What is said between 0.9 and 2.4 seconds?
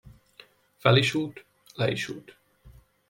is út, le is út.